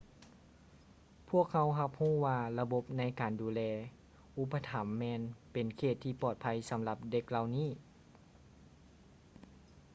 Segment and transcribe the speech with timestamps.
[1.29, 3.61] ພວກເຮົາຮັບຮູ້ວ່າລະບົບໃນການດູແລ
[4.35, 7.69] ອຸປະຖໍາແມ່ນເປັນເຂດທີ່ປອດໄພສຳລັບເດັກເຫຼົ່ານີ້